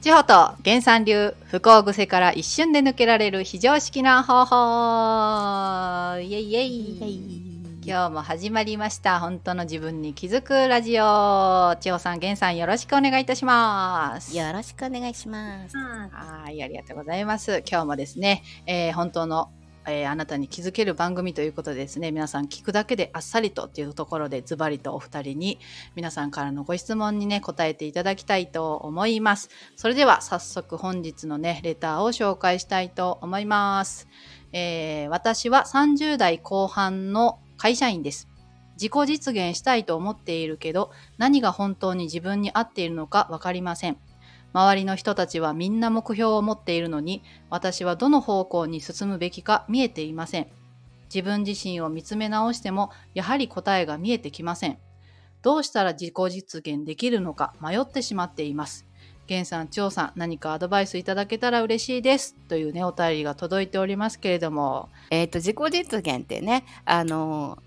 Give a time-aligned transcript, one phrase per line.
[0.00, 0.32] 地方と
[0.64, 6.18] 原産流不幸癖から一瞬で抜けられる非常識な方法。
[6.20, 7.50] イエイイエイ。
[7.84, 9.20] 今日も始まりました。
[9.20, 11.76] 本当の自分に気づくラジオ。
[11.80, 14.34] 千穂さん源さんよろしくお願いいたします。
[14.34, 15.76] よろしくお願いします。
[15.76, 17.62] はいありがとうございます。
[17.70, 19.50] 今日もですね、えー本当の
[19.86, 25.58] えーあなたに気づける番組ということでですね皆さん聞くだけであっさりとっていうところでズバリとお二人に
[25.94, 29.50] 皆さんからのご質問にね答えていただきたいと思います。
[29.76, 34.08] それでは早速本日のねレターを紹介したいと思います、
[34.52, 38.28] えー私は30代後半の会社員です。
[38.74, 43.98] 自己実現したいと思っているけど何が本当に自分に合っているのかわかりません。
[44.52, 50.48] 周りの人たちはみんな目標を持っているのに私はどの方向に進むべきか見えていません
[51.12, 54.78] 自分自身を見つめ直してもやはり答えが見えてきません
[55.42, 58.90] どうしたら自己実現できるのか迷ってしまっています
[59.30, 62.34] 源さん、張さん、何かアドバイスいただけたら嬉しいです。
[62.48, 64.88] というね、お便りが届いておりますけれども。
[65.10, 67.58] えっ、と、自己実現ってね、あの、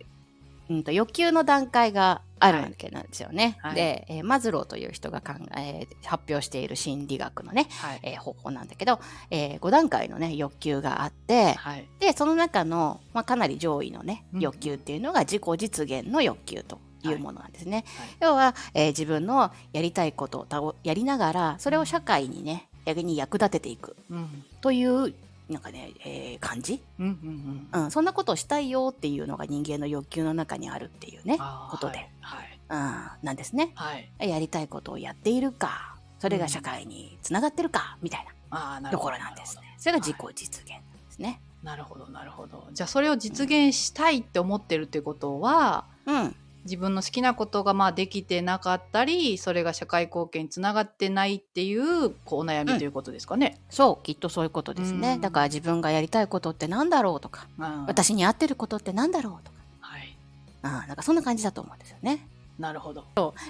[0.69, 3.57] うんと、欲求の段階があるわけなんですよね。
[3.61, 7.99] はいで、えーマズローという人が考え、発表している心理学のね、はい。
[8.03, 8.99] えー方法なんだけど、
[9.29, 11.87] え5段階のね、欲求があって、はい。
[11.99, 17.77] で、その中の、まあ、かなり上位のね、うん欲求っていうのが自己実現の欲求というものなんですね。
[17.77, 17.85] はい
[18.21, 24.43] 要は、えー自分のやりたいことをやりながら、それを社会にね、逆に役立てていくうん。
[24.61, 25.13] という、
[25.49, 27.83] なんかね、えー感じ、うんうんうん。
[27.83, 31.37] うん、そんなことをしたいよっていうのが人間の欲求の中にあるっていうね、
[31.69, 32.59] ことで、はい。
[32.69, 33.71] うん、なんですね。
[33.75, 34.09] はい。
[34.19, 39.09] やりたいことをやっているか、それが社会につながってるか、みたいああ、ななるほど。
[39.09, 39.75] ところなんですね。
[39.77, 41.41] それが自己はい実現なんですね。
[41.63, 42.67] なるほど、なるほど。
[42.71, 53.59] じゃあ、それを実現したいって思ってるってことは、うん、自分の好きなことがまあできてなかったりそれが社会貢献につながってないっていうこうお悩みということですかね。
[53.69, 55.15] そう、きっとそういうことですね。
[55.15, 60.17] うんだから自分がやりたいことってなんだろうとか、うん私に合ってることってなんだろうとか、はい、
[60.63, 62.27] うん、なんかそんな感じだと思うんですよね。
[62.59, 63.05] なるほど。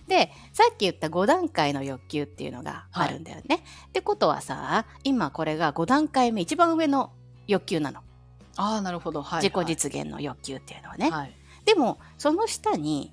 [0.07, 3.63] で、さっき言った5段階の欲求っていうのがあるんだよね。
[3.87, 7.11] ってことはさ、今これが5段階目、一番上の
[7.47, 7.99] 欲求なの。
[8.55, 9.21] ああなるほど。
[9.21, 11.09] はい、自己実現の欲求っていうのはね。
[11.09, 11.33] はい、
[11.65, 13.11] でも、その下に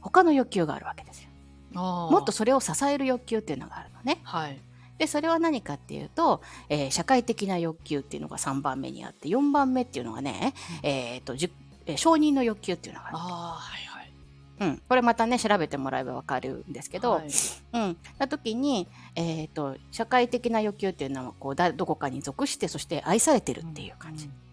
[0.00, 1.30] 他の欲求があるわけですよ。
[1.72, 4.20] もっとそれを支える欲求っていうのがあるのね。
[4.24, 4.60] はい
[4.98, 10.52] で、それは何かっていうと、えー社会的な欲求っていうのが3番目にあって、4番目っていうのがね、
[10.82, 11.50] えっ、と、じゅ
[11.86, 13.16] えー承認の欲求っていうのがある。
[13.16, 13.24] ああ
[13.54, 14.12] はいはい。
[14.60, 14.82] うん。
[14.86, 17.28] これまたね、調べてもらえばわかるんですけど、はい
[17.72, 17.96] うん。
[18.18, 24.26] な時に、えっ、と、社会的な欲求っていうのは、こう、だどこかに属して、そして愛されてるっていう感じ。
[24.26, 24.49] うん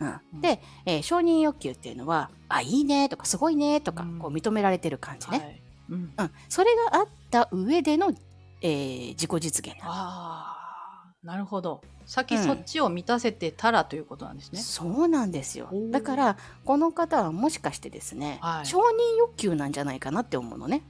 [0.00, 5.38] うんで、えー承認欲求っていうのは、あ、いいねとか、すごいねとか、うんこう、認められてる感じね。
[5.38, 6.30] はいうん、うん。
[6.48, 8.12] それがあった上での、
[8.60, 10.66] えー自己実現ああ
[11.22, 11.82] なるほど。
[12.04, 14.60] 先うんそっちを満たせてたらということなんですね。
[14.60, 15.68] そうなんですよ。
[15.90, 18.82] だから、この方はもしかしてですね、はい承認
[19.18, 20.82] 欲求なんじゃないかなって思うのね。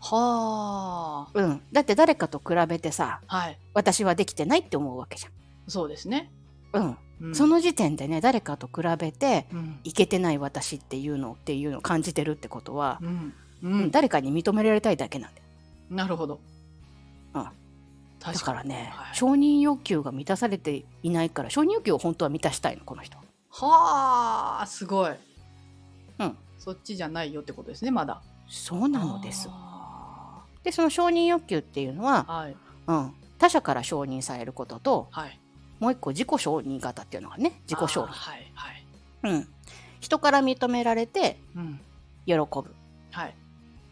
[0.00, 1.62] はうん。
[1.72, 5.26] だって誰かと比べてさ、あはい私はできてないって思うわけじ
[5.66, 6.30] そうですね。
[6.72, 6.82] ゃん。
[6.82, 6.98] うん。
[7.20, 15.44] うんその時点でね、誰かと比べて、うんいけてない私っていうのっていうのを感じてるってことは、うん誰かに認められたいだけなんだよ。
[15.90, 16.40] なるほど。
[17.34, 17.48] うん
[18.20, 23.16] 確だからね、はい承認欲求が満たされていないから、承認欲求を本当は満たしたいの、この人。
[23.50, 25.12] はあすごい。
[26.18, 26.36] うん。
[26.58, 28.22] そっちじゃないよってことですねまだ。
[28.48, 29.48] そうなのです。
[29.50, 32.56] あで、その承認欲求っていうのはー、はい
[32.86, 35.39] うん、他者から承認されることと、はい。
[35.80, 38.06] もう一個自己承認型っていうのがね、自己承認。
[38.06, 38.86] はいはい。
[39.24, 39.48] うん。
[40.00, 41.80] 人から認められてうん
[42.26, 42.74] 喜ぶ
[43.10, 43.34] はい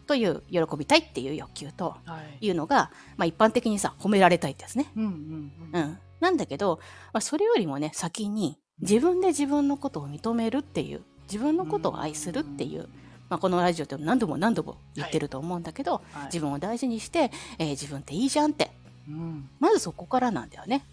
[0.07, 2.47] という、喜びたいっていう欲求とはい。
[2.47, 4.87] いうのが、まあ一般的にさ、褒められたいってやつね。
[4.95, 5.77] うんうんう。
[5.77, 5.99] うんん。
[6.19, 6.79] なんだけど、
[7.13, 11.01] まあ、それよりもね、先に自分で自分のことを認めるっていう、
[11.31, 12.89] 自分のことを愛するっていう、
[13.29, 18.71] まあ、このラジオでも何度も何度も言ってると思うんだけど、はい自分を大事にして、えー自分っていいじゃんって。
[19.07, 20.83] うんまずそこからなんだよね。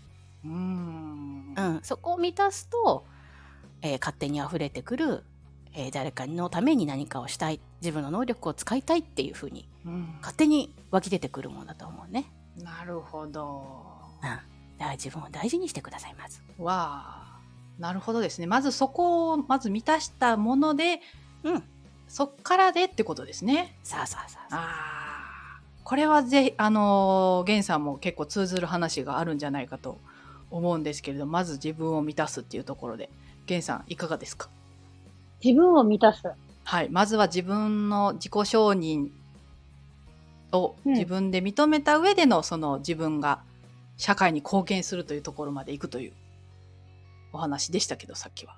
[0.47, 1.81] うんうん。
[1.83, 3.05] そこを満たすと、
[3.83, 5.25] えー勝手に溢れてくる、
[5.73, 12.27] えー誰かのために何かをしたい、自分の能力を使いたいっていうふうに、うん勝手に湧き出てくるものだと思うね。
[12.63, 13.87] なるほど。
[14.23, 14.29] うん。
[14.29, 14.45] だか
[14.79, 16.41] ら自分を大事にしてください、まず。
[16.59, 17.41] わあ
[17.79, 18.47] なるほどですね。
[18.47, 21.01] まずそこをまず満たしたもので
[21.43, 21.63] うん。
[22.09, 23.79] そっからでってことですね。
[23.83, 25.61] さあさあさあさあ。
[25.85, 29.99] これはぜひあのー、ゲンさんも結構通ずる話があるんじゃないかと
[30.57, 33.11] 思うんですけれどまず自分を満たすっていうところで
[33.47, 34.49] ゲンさんいかがですか？
[35.45, 36.23] 自分を満たす。
[36.65, 39.11] はいまずは自分の自己承認
[40.53, 43.41] をうん自分で認めた上でのその自分が
[43.97, 46.13] 社会に貢献するというところまで行くという
[47.33, 48.57] お話でしたけど、さっきは。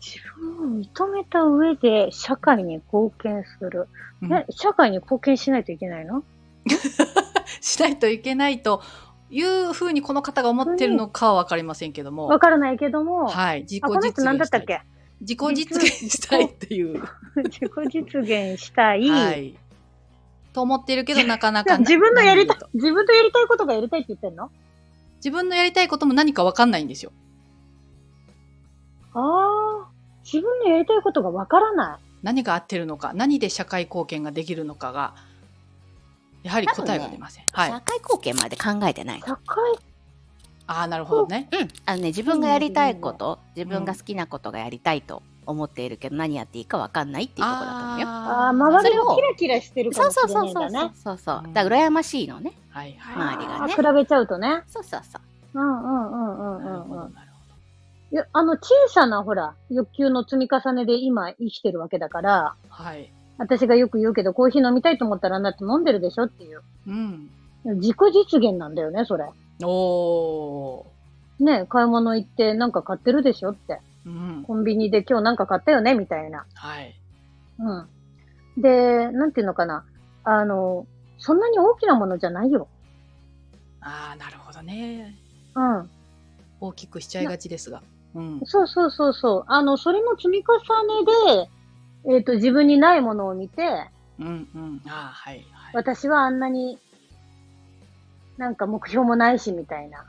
[0.00, 3.88] 自分を認めた上で社会に貢献する。
[4.22, 6.22] うんね、社会に貢献しないといけないの？
[7.60, 8.82] しないといけないと
[9.30, 14.34] いうふうにこの方が思ってるのかはわかりませんけどもわ、からないけども、はい、自己実現したい。
[14.34, 14.82] ったっけ？
[15.20, 17.02] 自己実現したいっていう、
[17.36, 19.08] 自己実現したい。
[19.08, 19.58] はい。
[20.52, 24.50] と思ってるけど、 なかなかな自分のやりたい自分とやりたいことがやりたいって言ってんの？
[25.16, 27.12] 自分のやりたいことも何かわかんないんですよ。
[29.14, 29.88] ああ、
[30.24, 31.98] 自分のやりたいことがわからない。
[32.22, 35.14] 何が合ってるのか、何で社会貢献ができるのかが、
[36.46, 37.44] やはり答えが出ません。
[37.52, 37.70] はい。
[37.70, 39.26] 社会貢献まで考えてないの。
[39.26, 39.64] 社会、
[40.68, 41.48] ああ、なるほどね。
[41.52, 41.68] うん。
[41.84, 48.08] あのね、自分がやりたいこと、自分が好きなことがやりたいと思っているけど、何やっていいかわかんないっていうところだと思うよ。
[48.08, 50.94] ああ、ー周りがキラキラしてるかそうもしそうそうそうれないんだね。
[50.94, 51.42] そうそう。
[51.44, 52.52] うんだから羨ましいのね。
[52.70, 53.36] はいはい。
[53.36, 54.62] 周りがね比べちゃうとね。
[54.68, 55.58] そうそうそう。
[55.58, 57.14] うんうんうんうんうんうん。
[57.14, 57.36] なるほ
[58.12, 62.70] いや、あの、小さな、ほら、欲求の積み重ねで今生きてるわけだから、ど。
[62.70, 63.12] はい。
[63.38, 66.62] 私がよく言うけど、コーヒー飲みたいと思ったらあなた飲んでるでしょっていう。
[66.86, 67.30] うん。
[67.76, 67.96] 自己
[68.30, 69.24] 実現なんだよね、それ。
[69.62, 71.44] おー。
[71.44, 73.80] ね、買い物行ってなんか買ってるでしょって。
[74.06, 74.44] うん。
[74.46, 76.46] コンビニで今日なんか買ったよね、みたいな。
[76.54, 76.94] はい。
[77.58, 77.72] う
[78.58, 78.62] ん。
[78.62, 79.84] で、なんていうのかな。
[80.24, 80.86] あの、
[81.18, 82.68] そんなに大きなものじゃないよ。
[83.80, 85.14] ああ、なるほどね。
[85.54, 85.90] うん。
[86.60, 87.82] 大きくしちゃいがちですが。
[88.14, 88.40] うん。
[88.44, 89.44] そうそうそうそう。
[89.48, 91.50] あの、それの積み重ねで、
[92.08, 93.62] えっ、と、自分にないものを見て、
[94.18, 94.82] うんうん。
[94.86, 95.44] ああ、はいはい。
[95.74, 96.78] 私はあんなに、
[98.38, 100.04] なんか目標もないし、みたいな。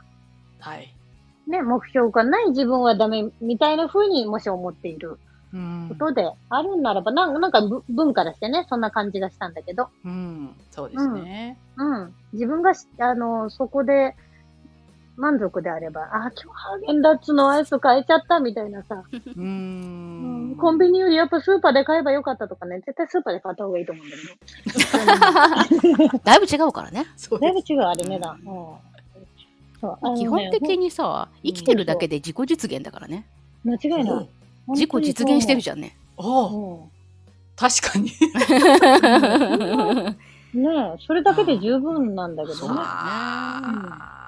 [0.60, 0.94] はい。
[1.46, 5.18] ね、目標がない自分はダメ、みたいな風にもし思っている
[5.52, 10.54] うんことであるんならば、なんなんかぶ文化らしてね、そんな感じがしたんだけど、うん。
[10.70, 11.58] そうですね。
[11.76, 12.14] うん。
[12.32, 14.14] 自分がし、あの、そこで
[15.18, 19.02] 満足であれば、あ、今日ハーゲンダッツのアイス買えちゃったみたいなさ、
[19.36, 20.56] うんん。
[20.56, 26.18] コンビニよりやっぱスーパーで買えばよかったとかね、絶対スーパーで買った方がいいと思うんだけど。
[26.24, 27.06] だいぶ違うからね。
[27.40, 28.34] だいぶ違う、あれ値段。
[28.34, 28.42] うん。
[29.80, 33.26] そうあのね基本的にさ、生きてるだけで自己実現だからね。
[33.64, 34.28] 間違いない。
[34.68, 35.96] 自己実現してるじじゃんね。
[36.16, 38.04] おお、ゃ確かに。
[38.04, 38.12] ん。
[40.62, 42.80] ねえ、それだけで十分なんだけそうどね。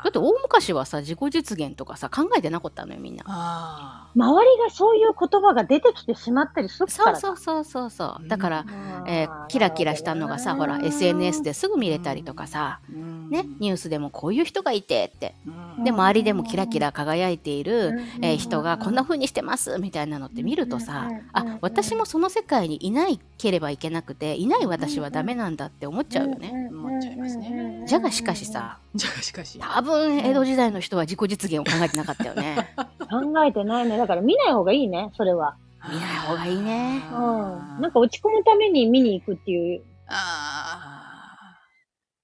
[0.01, 3.25] あだって大昔はさ、自己実現とかさ、考えてなかったのよ、みんな。
[3.27, 7.17] あ周りがそういう言葉が出てきてしまったりするかそうら。
[7.17, 8.29] そうそうそうそう。
[8.29, 9.09] だから、うん。
[9.09, 15.35] えーキラキラしたのがさ、ほら、SNS ですぐ見れたりとかさ、ね、ニュースでもこういう人がいてって。
[15.77, 15.85] うん。
[15.85, 26.69] で、周りでもキラキラ輝いている、えー人がこんなふ風にしてますみたいなのって見るとさあ、私もその世界にいないければいけなくて、いない私はダメなんだって思っちゃうよね。
[26.71, 29.59] 思っちゃいますねじゃがしかし、さ、じゃあしかし。
[29.59, 32.75] 多分江戸時代の人は自己実現を考えてなかったよね。
[33.11, 33.97] 考えてないね。
[33.97, 35.57] だから見ない方がいいね、それは。
[35.89, 37.81] 見ない方がいいねうん。
[37.81, 39.83] なんか落ち込むために見に行くっていう。
[40.09, 41.57] あ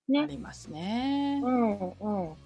[0.08, 0.12] ー。
[0.12, 1.40] ねありますね。
[1.42, 2.36] うん、うん。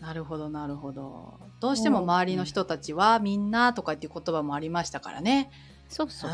[0.00, 1.38] なるほど、なるほど。
[1.60, 5.50] どうしても周りの人たちはみんなとかっていう言葉もありましたからね。
[5.88, 6.32] そうそうう。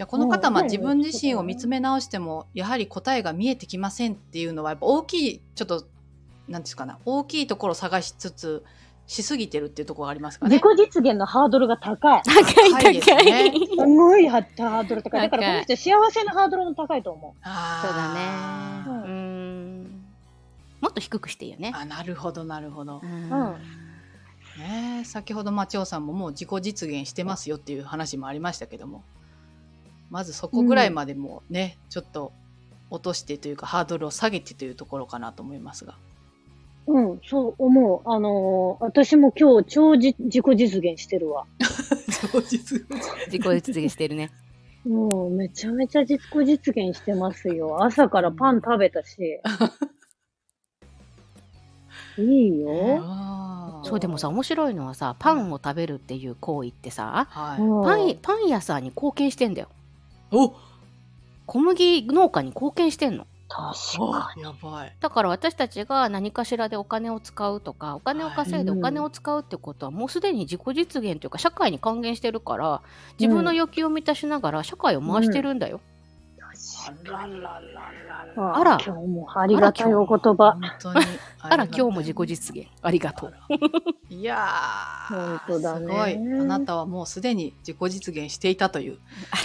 [0.00, 0.02] ん。
[0.02, 5.84] じゃあこの方うんは自分自身を見つめ直してもやはり答えが見えてきませんっていうのはやっぱ大きいちょっと
[6.48, 8.64] なんですかな大きいところを探しつつ
[9.06, 10.56] しすぎてるっていうところがありますかね。
[10.56, 12.22] 自己実現のハードルが高い。
[12.24, 15.20] 高い高いですごいハードル高い。
[15.22, 19.08] だからこの人幸せのハードルも高いと思あーそうだね。
[19.08, 20.04] うん。
[20.80, 21.72] もっと低くしていいよね。
[21.74, 23.06] あなるほどなるほどう。
[23.06, 23.30] ん
[24.58, 29.02] ねえ先ほど町尾さんももう自己実現してますよっていう話もありましたけども
[30.10, 32.32] まずそこぐらいまでもね、ちょっと
[32.90, 35.94] 落としてというかハードルを下げてというところかなと思いますが。
[36.86, 36.92] う。
[36.92, 38.10] うん、そう思う。
[38.10, 41.46] あのー私も今日超じ自己実現してるわ。
[42.10, 42.84] そう実
[43.26, 44.30] 自己実現してるね。
[44.84, 47.84] もうめちゃめちゃ自己実現してますよ。
[47.84, 49.40] 朝からパン食べたし。
[52.18, 53.82] いいよ。
[53.84, 57.62] そうでもさ面白いのはさパンを食べるっていう行為ってさはい。
[57.62, 59.68] うんパンパン屋さんに貢献してんだよ
[60.32, 60.54] お
[61.46, 63.26] 小麦農家に貢献してんの？
[63.48, 64.96] 確おかやばい。
[65.00, 72.80] だから私たちが何かしらでお金を使うとかお金を稼いではいお金を使うってことはもうすでに自己実現というか社会に還元してるから
[73.18, 75.82] 自分の欲求を満たしながら社会を回してるんだよ、に。
[76.86, 77.60] あららら
[78.08, 80.52] らああら今日もありがたいお言葉。
[80.52, 81.00] 本当に。
[81.40, 82.68] あら、今日も自己実現。
[82.82, 83.34] ありがとう。
[84.08, 86.14] いやー、本当だねすごい。
[86.40, 88.98] あなたはもうすでに自己実現していたという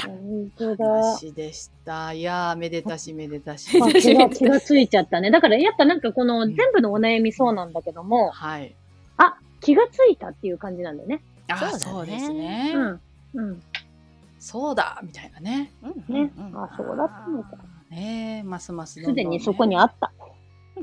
[0.05, 0.85] 本当だ。
[0.85, 2.13] 話でした。
[2.13, 3.81] いやー、めでたしめでたし。
[3.81, 5.31] あ気が、 気がついちゃったね。
[5.31, 8.75] だからやっぱなんかこの全部のお悩みそうなんだけども、はい。
[9.17, 11.21] あ、気がついたっていう感じなんだよね。
[11.47, 12.73] あそうですね。
[12.75, 13.01] うん。
[13.35, 13.63] うん。
[14.45, 15.73] そうだみたいなね。
[15.81, 17.49] うんねうんうんあ、そうだったのか。
[17.89, 20.13] ねえますますすでにそこにあった。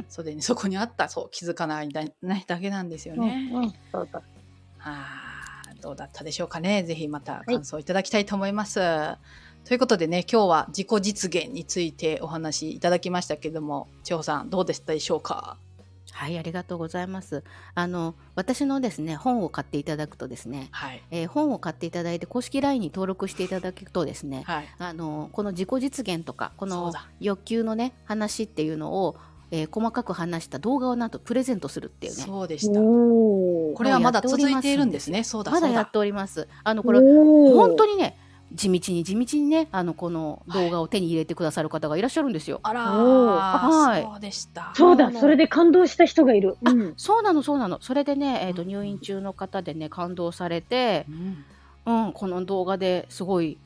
[0.09, 1.09] すでにそこにあった。
[1.09, 3.21] そう、気づかないだ,、ね、だけなんですようん。
[3.21, 3.50] ね。
[3.54, 3.71] うん。
[3.92, 4.21] そうだ。
[4.81, 6.83] あーどうだったでしょうかね。
[6.83, 8.81] ぜひまた感想いただきたいと思います。
[9.64, 15.57] ということでね、今日は自己実現についてお話しいただきましたけども、千穂さんどうでしたでしょうか？
[16.12, 17.42] はい、ありがとうございます。
[17.75, 21.02] あの、私のですね、本を買っていただくとですね、はい。
[21.11, 24.69] えー本を買っていただいて公式 LINE に登録していただくとですね、はい。
[24.78, 29.16] あのこの自己実現とかこの欲求のね話っていうのを、
[29.50, 32.81] えー細かく話した動画をなんとプレゼントするっていうねそうでした。
[32.81, 35.25] これはまだ続いているんですね。
[35.25, 35.66] そうだ、そうだ。
[35.66, 38.16] まだやっておりますあのこれ本当にね
[38.55, 44.03] 地道に地道にねあのこの動画を手に入れてくださる方がいらっしゃるんですよ、あらおーー、はい。
[44.03, 44.73] そうでした。
[44.75, 46.57] そうだ、それで感動した人がいる。
[46.63, 46.95] うん。
[46.97, 47.79] そうなのそうなの。
[47.81, 48.69] それでね、えー、とうん。
[48.69, 51.07] 入院中の方でね感動されて
[51.87, 52.05] う、ん。
[52.07, 53.59] うん、この動画ですごい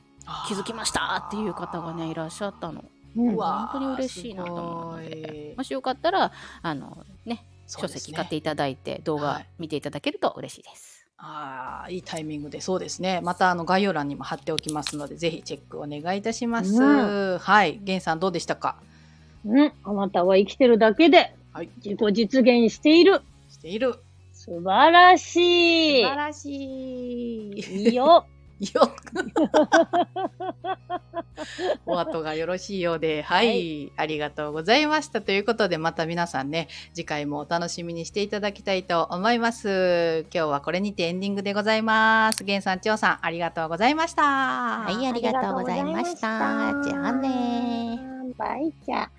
[0.47, 2.83] 気づきましたっていう方がねいらっしゃったの。
[3.15, 3.35] うん。
[3.35, 5.57] 本当に嬉しいなと思うのすごでい。
[5.57, 11.05] もしよかったらあのね書籍買っていただいて動画はい見ていただけると嬉しいです。
[11.19, 13.21] ああ、いいタイミングで、そうですね。
[13.23, 16.75] また、あの、概要欄にも貼っておきますので、ぜひチェックお願いいたします。
[16.79, 17.79] うはい。
[17.81, 18.75] ゲンさん、どうでしたか？
[19.43, 19.73] うん。
[19.83, 21.69] あなたは生きてるだけではい。
[21.83, 23.21] 自己実現している。
[23.49, 23.95] している。
[24.31, 26.03] 素晴らしい。
[26.03, 26.49] 素晴らし
[27.49, 27.59] い。
[27.59, 28.27] いいよ。
[28.59, 28.91] よ。
[31.85, 35.21] お後がよろしいようで、はい、はいありがとうございました。
[35.21, 40.25] ということで、また皆さんね、次回もお楽しみにしていただきたいと思います。
[40.33, 42.43] 今日はこれにてエンディングでございます。
[42.43, 44.23] ゲンさん、千代さん、ありがとうございました。
[44.23, 47.99] はいありがとうございましたありがとうございましたじゃあね
[48.37, 49.16] バイチャー。